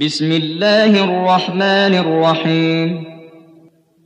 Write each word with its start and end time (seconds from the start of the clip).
بسم 0.00 0.32
الله 0.32 1.04
الرحمن 1.04 1.94
الرحيم. 1.94 3.04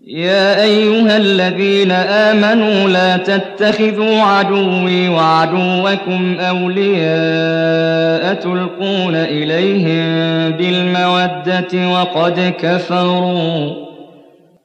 يا 0.06 0.62
أيها 0.62 1.16
الذين 1.16 1.90
آمنوا 1.92 2.88
لا 2.88 3.16
تتخذوا 3.16 4.20
عدوي 4.20 5.08
وعدوكم 5.08 6.36
أولياء 6.40 8.34
تلقون 8.34 9.14
إليهم 9.14 10.06
بالمودة 10.50 11.88
وقد 11.88 12.54
كفروا 12.60 13.70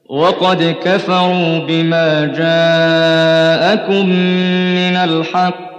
وقد 0.08 0.76
كفروا 0.84 1.58
بما 1.58 2.24
جاءكم 2.24 4.06
من 4.76 4.96
الحق. 4.96 5.69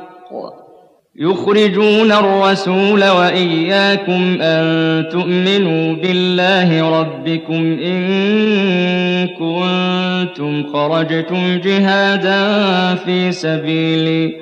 يخرجون 1.21 2.11
الرسول 2.11 3.09
وإياكم 3.09 4.38
أن 4.41 5.05
تؤمنوا 5.11 5.95
بالله 5.95 6.99
ربكم 6.99 7.79
إن 7.84 9.27
كنتم 9.27 10.63
خرجتم 10.73 11.59
جهادا 11.63 12.95
في 12.95 13.31
سبيلي. 13.31 14.35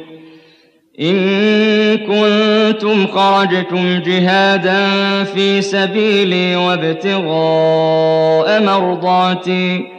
إن 1.02 1.18
كنتم 1.98 3.08
خرجتم 3.08 4.02
جهادا 4.06 4.84
في 5.24 5.62
سبيلي 5.62 6.56
وابتغاء 6.56 8.64
مرضاتي. 8.64 9.99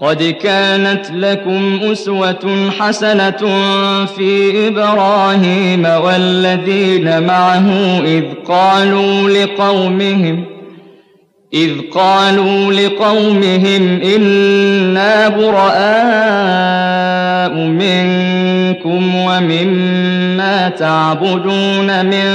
قد 0.00 0.22
كانت 0.22 1.10
لكم 1.14 1.80
أسوة 1.92 2.70
حسنة 2.78 3.48
في 4.16 4.68
إبراهيم 4.68 5.84
والذين 5.84 7.22
معه 7.22 7.68
إذ 8.04 8.24
قالوا 8.48 9.30
لقومهم 9.30 10.44
إذ 11.54 11.70
قالوا 11.94 12.72
لقومهم 12.72 14.00
إنا 14.02 15.28
براء 15.28 15.60
منكم 17.54 19.14
ومما 19.14 20.68
تعبدون 20.68 22.06
من 22.06 22.26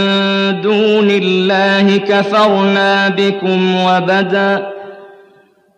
دون 0.61 1.11
الله 1.11 1.97
كفرنا 1.97 3.09
بكم 3.09 3.75
وبدأ 3.75 4.74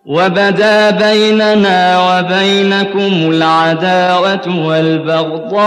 وبدا 0.08 0.90
بيننا 0.90 2.00
وبينكم 2.00 3.32
العداوة 3.32 4.66
والبغضاء 4.66 5.58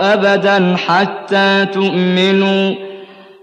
أبدا 0.00 0.76
حتى 0.86 1.66
تؤمنوا 1.72 2.74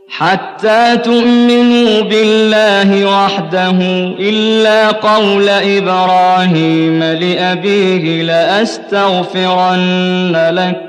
حتى 0.10 0.98
تؤمنوا 0.98 2.02
بالله 2.02 3.06
وحده 3.06 3.78
إلا 4.20 4.88
قول 4.88 5.50
إبراهيم 5.50 7.04
لأبيه 7.04 8.24
لأستغفرن 8.24 9.72
لك. 10.54 10.89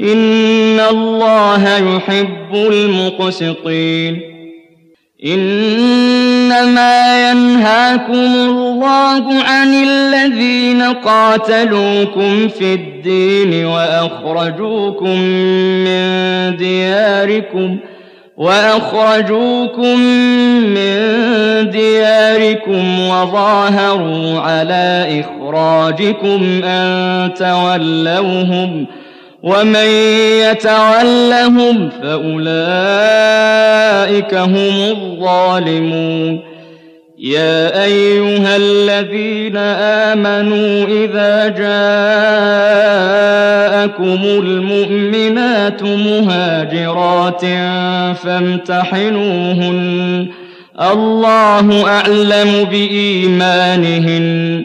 إن 0.00 0.80
الله 0.80 1.96
يحب 1.96 2.54
المقسطين 2.54 4.20
إنما 5.26 7.30
ينهاكم 7.30 8.34
الله 8.34 9.42
عن 9.42 9.74
الذين 9.74 10.82
قاتلوكم 10.82 12.48
في 12.48 12.74
الدين 12.74 13.66
وأخرجوكم 13.66 15.18
من 15.84 16.56
دياركم 16.56 17.76
وأخرجوكم 18.36 19.98
من 20.74 20.94
دياركم 21.70 23.00
وظاهروا 23.00 24.40
على 24.40 25.20
إخراجكم 25.20 26.60
أن 26.64 27.34
تولوهم 27.34 28.86
ۖ 29.00 29.03
ومن 29.44 29.88
يتولهم 30.40 31.90
فأولئك 32.02 32.44
هم 34.34 34.90
الظالمون. 34.90 36.40
يا 37.18 37.84
أيها 37.84 38.56
الذين 38.56 39.56
آمنوا 39.56 40.86
إذا 40.86 41.48
جاءكم 41.48 41.80
المؤمنات 44.24 45.82
مهاجرات 45.82 47.44
فامتحنوهن. 48.24 49.80
الله 50.80 51.86
أعلم 51.88 52.64
بإيمانهن. 52.70 54.64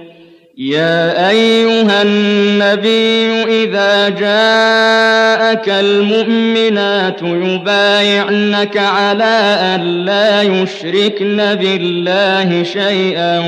يا 0.61 1.29
أيها 1.29 2.01
النبي 2.01 3.43
إذا 3.63 4.09
جاءك 4.09 5.69
المؤمنات 5.69 7.21
يبايعنك 7.21 8.77
على 8.77 9.57
أن 9.75 10.05
لا 10.05 10.41
يشركن 10.41 11.55
بالله 11.55 12.63
شيئا 12.63 13.39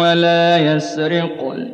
ولا 0.00 0.58
يسرقن 0.58 1.68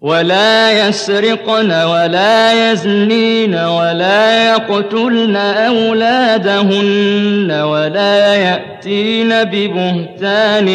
ولا 0.00 0.88
يسرقن 0.88 1.72
ولا 1.72 2.72
يزنين 2.72 3.54
ولا 3.54 4.48
يقتلن 4.48 5.36
أولادهن 5.36 7.50
ولا 7.50 8.34
يأتين 8.34 9.44
ببهتان 9.44 10.68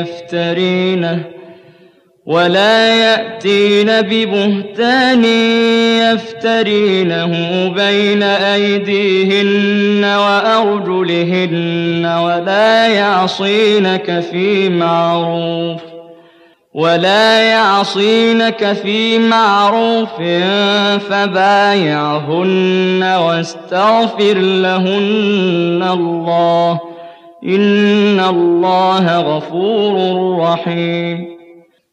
يفترينه. 0.00 1.41
ولا 2.26 2.96
يأتين 2.96 4.00
ببهتان 4.00 5.24
يفترينه 6.14 7.32
بين 7.76 8.22
أيديهن 8.22 10.04
وأرجلهن 10.04 12.06
ولا 12.06 12.86
يعصينك 12.86 14.20
في 14.30 14.68
معروف 14.68 15.80
ولا 16.74 17.40
يعصينك 17.40 18.72
في 18.72 19.18
معروف 19.18 20.12
فبايعهن 21.10 23.02
واستغفر 23.02 24.34
لهن 24.38 25.88
الله 25.92 26.80
إن 27.44 28.20
الله 28.20 29.20
غفور 29.20 30.38
رحيم 30.38 31.31